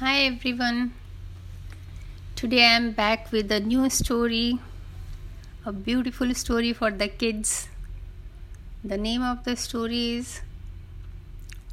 Hi 0.00 0.18
everyone. 0.24 0.92
Today 2.36 2.60
I 2.64 2.74
am 2.74 2.92
back 2.92 3.32
with 3.32 3.50
a 3.50 3.58
new 3.58 3.90
story, 3.90 4.60
a 5.66 5.72
beautiful 5.72 6.32
story 6.34 6.72
for 6.72 6.92
the 6.92 7.08
kids. 7.08 7.68
The 8.84 8.96
name 8.96 9.24
of 9.24 9.42
the 9.42 9.56
story 9.56 10.02
is 10.18 10.40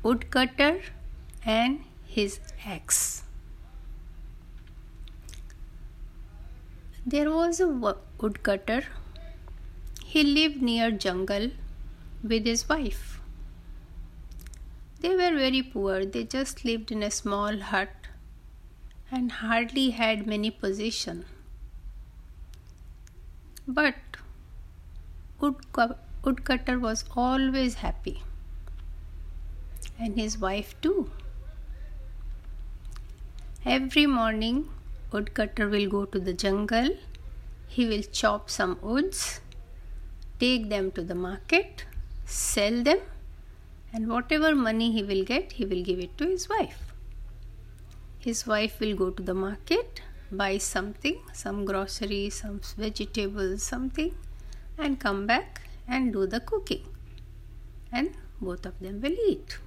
Woodcutter 0.01 0.81
and 1.45 1.83
his 2.07 2.39
axe. 2.65 3.21
There 7.05 7.29
was 7.31 7.59
a 7.59 7.67
woodcutter. 7.67 8.85
He 10.03 10.23
lived 10.23 10.63
near 10.63 10.89
jungle 10.89 11.51
with 12.23 12.43
his 12.47 12.67
wife. 12.67 13.21
They 15.01 15.09
were 15.09 15.37
very 15.43 15.61
poor. 15.61 16.03
They 16.05 16.23
just 16.23 16.65
lived 16.65 16.91
in 16.91 17.03
a 17.03 17.11
small 17.11 17.59
hut 17.59 17.91
and 19.17 19.31
hardly 19.31 19.89
had 19.97 20.27
many 20.27 20.51
possessions. 20.51 21.25
But 23.65 23.95
Woodcutter 25.39 26.77
was 26.77 27.05
always 27.15 27.75
happy, 27.75 28.23
and 29.97 30.19
his 30.19 30.37
wife 30.37 30.75
too. 30.81 31.09
Every 33.65 34.05
morning, 34.05 34.69
Woodcutter 35.11 35.69
will 35.69 35.89
go 35.89 36.05
to 36.05 36.19
the 36.19 36.33
jungle. 36.33 36.89
He 37.67 37.85
will 37.87 38.03
chop 38.03 38.49
some 38.49 38.77
woods, 38.81 39.39
take 40.39 40.69
them 40.69 40.91
to 40.91 41.01
the 41.01 41.15
market, 41.15 41.85
sell 42.25 42.83
them, 42.83 42.99
and 43.93 44.09
whatever 44.09 44.53
money 44.53 44.91
he 44.91 45.03
will 45.03 45.23
get, 45.23 45.53
he 45.53 45.65
will 45.65 45.83
give 45.83 45.99
it 45.99 46.17
to 46.17 46.27
his 46.27 46.49
wife 46.49 46.94
his 48.25 48.47
wife 48.47 48.79
will 48.79 48.95
go 48.95 49.11
to 49.11 49.21
the 49.21 49.33
market, 49.35 50.01
buy 50.31 50.57
something, 50.57 51.17
some 51.31 51.63
groceries 51.63 52.41
some 52.41 52.59
vegetables, 52.75 53.61
something, 53.61 54.15
and 54.79 54.99
come 54.99 55.27
back 55.27 55.61
and 55.87 56.11
do 56.11 56.25
the 56.25 56.39
cooking. 56.39 56.81
And 57.91 58.15
both 58.41 58.65
of 58.65 58.79
them 58.79 58.99
will 59.01 59.15
eat. 59.27 59.59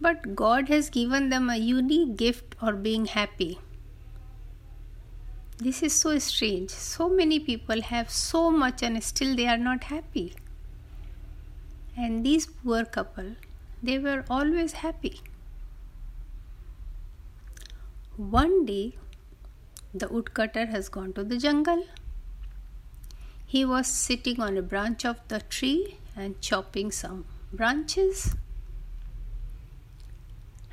But 0.00 0.34
God 0.34 0.68
has 0.68 0.88
given 0.88 1.28
them 1.28 1.50
a 1.50 1.56
unique 1.56 2.16
gift 2.16 2.56
or 2.62 2.72
being 2.72 3.04
happy. 3.04 3.58
This 5.58 5.82
is 5.82 5.92
so 5.92 6.18
strange. 6.18 6.70
So 6.70 7.10
many 7.10 7.40
people 7.40 7.82
have 7.82 8.08
so 8.10 8.50
much 8.50 8.82
and 8.82 9.04
still 9.04 9.36
they 9.36 9.46
are 9.46 9.58
not 9.58 9.84
happy. 9.84 10.32
And 11.94 12.24
these 12.24 12.46
poor 12.46 12.86
couple, 12.86 13.36
they 13.82 13.98
were 13.98 14.24
always 14.30 14.72
happy. 14.72 15.20
One 18.16 18.66
day, 18.66 18.98
the 19.94 20.06
woodcutter 20.08 20.66
has 20.66 20.90
gone 20.90 21.14
to 21.14 21.24
the 21.24 21.38
jungle. 21.38 21.86
He 23.46 23.64
was 23.64 23.86
sitting 23.86 24.38
on 24.38 24.58
a 24.58 24.62
branch 24.62 25.06
of 25.06 25.20
the 25.28 25.40
tree 25.40 25.96
and 26.14 26.38
chopping 26.42 26.92
some 26.92 27.24
branches. 27.52 28.34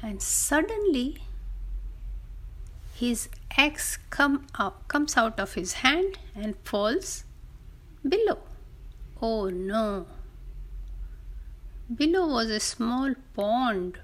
And 0.01 0.21
suddenly, 0.21 1.23
his 2.93 3.29
axe 3.57 3.97
come 4.09 4.47
out, 4.57 4.89
comes 4.89 5.15
out 5.15 5.39
of 5.39 5.53
his 5.53 5.73
hand 5.73 6.17
and 6.35 6.57
falls 6.65 7.23
below. 8.07 8.39
Oh 9.21 9.49
no! 9.49 10.07
Below 11.93 12.27
was 12.27 12.49
a 12.49 12.59
small 12.59 13.13
pond. 13.33 13.99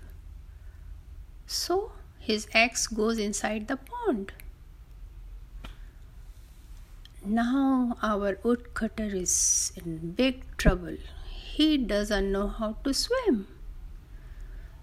So 1.45 1.91
his 2.25 2.47
axe 2.53 2.87
goes 2.87 3.19
inside 3.19 3.67
the 3.67 3.77
pond. 3.77 4.31
Now 7.23 7.97
our 8.01 8.39
woodcutter 8.43 9.05
is 9.05 9.71
in 9.75 10.13
big 10.13 10.41
trouble. 10.57 10.97
He 11.29 11.77
doesn't 11.77 12.31
know 12.31 12.47
how 12.47 12.77
to 12.83 12.93
swim. 12.93 13.47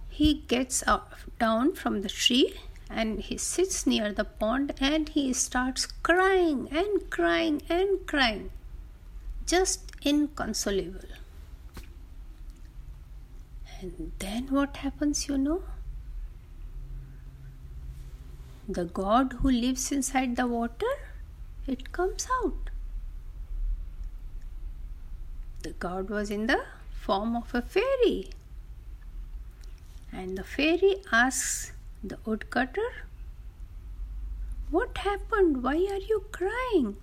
He 0.09 0.35
gets 0.47 0.85
up, 0.87 1.17
down 1.41 1.75
from 1.75 2.03
the 2.03 2.09
tree 2.09 2.55
and 2.89 3.19
he 3.19 3.39
sits 3.39 3.87
near 3.87 4.13
the 4.13 4.25
pond 4.25 4.75
and 4.79 5.09
he 5.09 5.33
starts 5.33 5.87
crying 5.87 6.69
and 6.71 7.11
crying 7.11 7.63
and 7.69 8.07
crying, 8.07 8.51
just 9.47 9.91
inconsolable. 10.03 11.09
And 13.81 14.13
then 14.21 14.49
what 14.49 14.77
happens, 14.77 15.27
you 15.27 15.39
know? 15.39 15.63
The 18.69 18.85
God 18.85 19.35
who 19.41 19.51
lives 19.51 19.91
inside 19.93 20.37
the 20.37 20.47
water, 20.47 20.95
it 21.67 21.93
comes 21.93 22.27
out. 22.43 22.71
The 25.63 25.71
God 25.71 26.11
was 26.11 26.31
in 26.31 26.47
the 26.47 26.65
form 26.93 27.37
of 27.37 27.55
a 27.55 27.63
fairy. 27.63 28.31
And 30.13 30.37
the 30.37 30.45
fairy 30.45 30.97
asks 31.11 31.73
the 32.03 32.19
woodcutter, 32.25 32.91
What 34.71 34.99
happened? 34.99 35.63
Why 35.63 35.75
are 35.75 36.05
you 36.13 36.25
crying? 36.33 36.97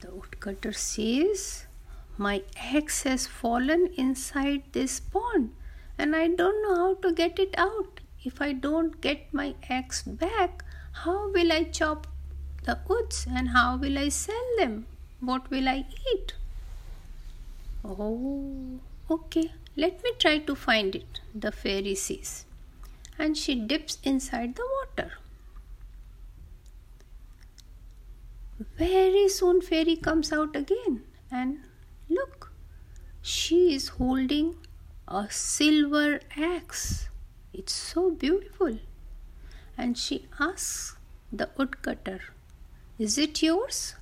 The 0.00 0.10
woodcutter 0.10 0.72
says, 0.72 1.66
My 2.18 2.42
axe 2.56 3.02
has 3.04 3.26
fallen 3.26 3.88
inside 3.96 4.62
this 4.72 5.00
pond 5.00 5.52
and 5.98 6.16
I 6.16 6.28
don't 6.28 6.62
know 6.62 6.74
how 6.76 6.94
to 7.02 7.12
get 7.12 7.38
it 7.38 7.54
out. 7.56 8.01
If 8.24 8.40
I 8.40 8.52
don't 8.52 9.00
get 9.00 9.32
my 9.34 9.54
axe 9.68 10.02
back, 10.02 10.64
how 10.92 11.30
will 11.32 11.50
I 11.50 11.64
chop 11.64 12.06
the 12.64 12.78
woods 12.88 13.26
and 13.28 13.48
how 13.48 13.76
will 13.76 13.98
I 13.98 14.08
sell 14.10 14.56
them? 14.58 14.86
What 15.20 15.50
will 15.50 15.68
I 15.68 15.86
eat? 16.12 16.34
Oh, 17.84 18.78
okay, 19.10 19.52
let 19.76 20.02
me 20.04 20.12
try 20.18 20.38
to 20.38 20.54
find 20.54 20.94
it, 20.94 21.20
the 21.34 21.50
fairy 21.50 21.94
says. 21.96 22.44
And 23.18 23.36
she 23.36 23.54
dips 23.56 23.98
inside 24.04 24.54
the 24.54 24.68
water. 24.78 25.12
Very 28.78 29.28
soon, 29.28 29.60
fairy 29.60 29.96
comes 29.96 30.32
out 30.32 30.54
again 30.54 31.02
and 31.30 31.60
look, 32.08 32.52
she 33.20 33.74
is 33.74 33.88
holding 33.88 34.56
a 35.08 35.26
silver 35.30 36.20
axe. 36.36 37.08
It's 37.54 37.72
so 37.74 38.10
beautiful. 38.10 38.78
And 39.76 39.98
she 39.98 40.26
asks 40.40 40.96
the 41.32 41.50
woodcutter, 41.56 42.20
Is 42.98 43.18
it 43.18 43.42
yours? 43.42 43.94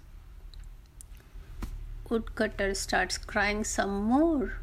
Woodcutter 2.08 2.74
starts 2.74 3.18
crying 3.18 3.64
some 3.64 4.04
more. 4.04 4.58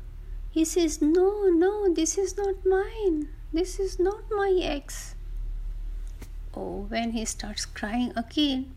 He 0.52 0.64
says, 0.64 1.02
No, 1.02 1.50
no, 1.50 1.94
this 1.94 2.18
is 2.18 2.38
not 2.38 2.66
mine. 2.66 3.30
This 3.52 3.80
is 3.80 4.00
not 4.00 4.24
my 4.30 4.58
ex. 4.62 5.16
Oh, 6.54 6.86
when 6.90 7.12
he 7.12 7.26
starts 7.26 7.66
crying 7.66 8.14
again, 8.16 8.76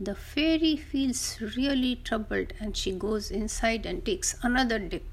the 0.00 0.14
fairy 0.14 0.76
feels 0.76 1.40
really 1.56 1.96
troubled 1.96 2.52
and 2.60 2.76
she 2.76 2.92
goes 2.92 3.30
inside 3.30 3.86
and 3.86 4.04
takes 4.04 4.36
another 4.42 4.78
dip 4.78 5.04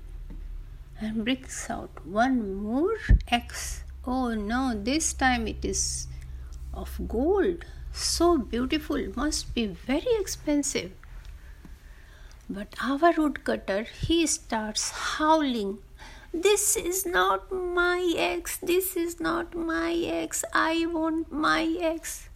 and 1.00 1.24
brings 1.24 1.68
out 1.70 2.06
one 2.06 2.62
more 2.62 2.98
axe 3.30 3.84
Oh 4.08 4.36
no, 4.36 4.74
this 4.76 5.14
time 5.14 5.48
it 5.48 5.66
is 5.66 6.08
of 6.74 7.00
gold. 7.08 7.66
So 7.92 8.38
beautiful, 8.38 9.02
must 9.16 9.56
be 9.56 9.66
very 9.66 10.14
expensive. 10.20 10.92
But 12.48 12.76
our 12.80 13.14
woodcutter, 13.18 13.84
he 13.84 14.28
starts 14.28 14.92
howling. 14.92 15.80
This 16.32 16.76
is 16.76 17.06
not 17.06 17.52
my 17.52 18.14
axe. 18.20 18.58
This 18.58 18.96
is 18.96 19.20
not 19.20 19.56
my 19.56 19.91
axe. 20.22 20.44
I 20.53 20.85
want 20.85 21.32
my 21.32 21.79
axe. 21.82 22.29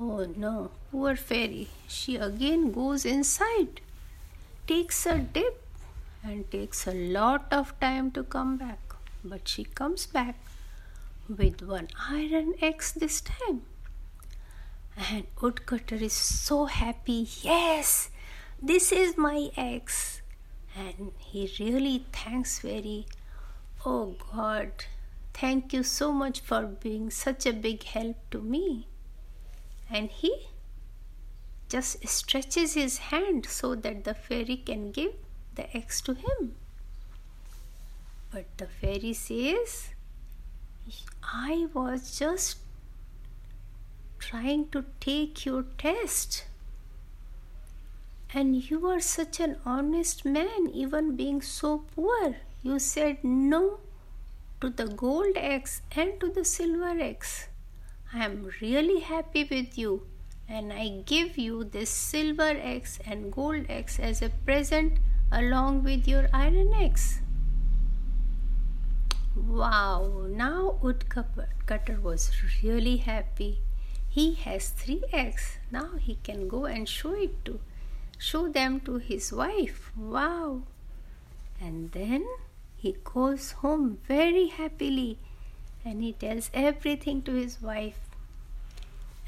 Oh 0.00 0.26
no, 0.34 0.70
poor 0.90 1.14
fairy. 1.14 1.68
She 1.88 2.16
again 2.16 2.72
goes 2.72 3.04
inside, 3.04 3.82
takes 4.66 5.04
a 5.04 5.18
dip, 5.18 5.62
and 6.24 6.50
takes 6.50 6.86
a 6.86 6.94
lot 6.94 7.52
of 7.52 7.78
time 7.80 8.10
to 8.12 8.22
come 8.22 8.56
back. 8.56 8.78
But 9.22 9.46
she 9.46 9.64
comes 9.64 10.06
back 10.06 10.36
with 11.36 11.62
one 11.62 11.88
iron 12.08 12.54
axe 12.62 12.92
this 12.92 13.20
time. 13.20 13.62
And 15.10 15.26
Woodcutter 15.40 15.96
is 15.96 16.12
so 16.12 16.66
happy. 16.66 17.28
Yes, 17.42 18.10
this 18.60 18.92
is 18.92 19.16
my 19.16 19.50
axe. 19.56 20.22
And 20.76 21.12
he 21.18 21.52
really 21.58 22.06
thanks 22.12 22.58
Fairy. 22.58 23.06
Oh 23.86 24.16
God, 24.32 24.72
thank 25.32 25.72
you 25.72 25.82
so 25.82 26.12
much 26.12 26.40
for 26.40 26.62
being 26.66 27.10
such 27.10 27.46
a 27.46 27.52
big 27.52 27.82
help 27.84 28.16
to 28.30 28.40
me. 28.40 28.88
And 29.88 30.10
he 30.10 30.48
just 31.68 32.06
stretches 32.06 32.74
his 32.74 32.98
hand 32.98 33.46
so 33.46 33.74
that 33.74 34.04
the 34.04 34.14
fairy 34.14 34.56
can 34.56 34.90
give 34.90 35.12
the 35.54 35.76
axe 35.76 36.00
to 36.02 36.14
him. 36.14 36.56
But 38.30 38.46
the 38.58 38.66
fairy 38.66 39.12
says, 39.12 39.90
I 41.22 41.68
was 41.72 42.18
just 42.18 42.58
trying 44.18 44.68
to 44.70 44.84
take 45.00 45.44
your 45.44 45.64
test. 45.78 46.44
And 48.32 48.56
you 48.70 48.86
are 48.86 49.00
such 49.00 49.40
an 49.40 49.56
honest 49.64 50.24
man, 50.24 50.70
even 50.72 51.16
being 51.16 51.42
so 51.42 51.84
poor. 51.96 52.36
You 52.62 52.78
said 52.78 53.24
no 53.24 53.80
to 54.60 54.70
the 54.70 54.86
gold 54.86 55.36
eggs 55.36 55.82
and 55.96 56.20
to 56.20 56.28
the 56.28 56.44
silver 56.44 57.00
eggs. 57.00 57.48
I 58.12 58.24
am 58.24 58.50
really 58.60 59.00
happy 59.00 59.44
with 59.50 59.78
you, 59.78 60.06
and 60.48 60.72
I 60.72 61.02
give 61.06 61.38
you 61.38 61.64
this 61.64 61.90
silver 61.90 62.56
eggs 62.60 62.98
and 63.06 63.32
gold 63.32 63.66
eggs 63.68 63.98
as 63.98 64.20
a 64.20 64.30
present 64.30 64.98
along 65.32 65.84
with 65.84 66.06
your 66.06 66.28
iron 66.32 66.72
eggs. 66.74 67.20
Wow, 69.60 70.24
now 70.26 70.78
woodcutter 70.80 72.00
was 72.00 72.32
really 72.62 72.96
happy. 72.96 73.58
He 74.08 74.32
has 74.36 74.70
three 74.70 75.04
eggs. 75.12 75.58
Now 75.70 75.96
he 76.00 76.14
can 76.22 76.48
go 76.48 76.64
and 76.64 76.88
show 76.88 77.12
it 77.12 77.44
to 77.44 77.60
show 78.16 78.48
them 78.48 78.80
to 78.80 78.96
his 78.96 79.34
wife. 79.34 79.92
Wow. 79.94 80.62
And 81.60 81.92
then 81.92 82.26
he 82.74 82.96
goes 83.04 83.52
home 83.52 83.98
very 84.08 84.46
happily 84.46 85.18
and 85.84 86.02
he 86.02 86.14
tells 86.14 86.50
everything 86.54 87.20
to 87.28 87.34
his 87.34 87.60
wife. 87.60 88.00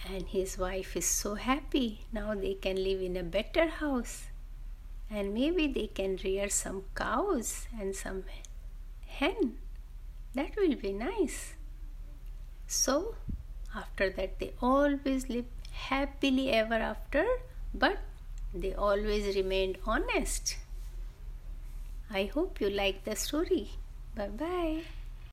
And 0.08 0.22
his 0.28 0.56
wife 0.56 0.96
is 0.96 1.04
so 1.04 1.34
happy. 1.34 2.06
Now 2.10 2.34
they 2.34 2.54
can 2.54 2.82
live 2.82 3.02
in 3.02 3.18
a 3.18 3.22
better 3.22 3.68
house. 3.68 4.28
And 5.10 5.34
maybe 5.34 5.66
they 5.66 5.88
can 5.88 6.18
rear 6.24 6.48
some 6.48 6.84
cows 6.94 7.66
and 7.78 7.94
some 7.94 8.24
hen. 9.06 9.58
That 10.34 10.56
will 10.56 10.74
be 10.74 10.92
nice. 10.92 11.54
So, 12.66 13.14
after 13.74 14.10
that, 14.10 14.38
they 14.38 14.52
always 14.60 15.28
live 15.28 15.46
happily 15.72 16.50
ever 16.50 16.74
after, 16.74 17.24
but 17.74 17.98
they 18.54 18.74
always 18.74 19.36
remained 19.36 19.78
honest. 19.86 20.56
I 22.10 22.24
hope 22.24 22.60
you 22.60 22.70
like 22.70 23.04
the 23.04 23.16
story. 23.16 23.70
Bye 24.14 24.28
bye. 24.28 24.82